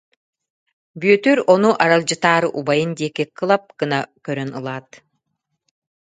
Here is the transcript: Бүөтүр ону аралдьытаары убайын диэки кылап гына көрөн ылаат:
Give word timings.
Бүөтүр 1.01 1.37
ону 1.53 1.69
аралдьытаары 1.83 2.47
убайын 2.59 2.91
диэки 2.97 3.23
кылап 3.37 3.63
гына 3.79 3.99
көрөн 4.25 4.49
ылаат: 4.59 4.89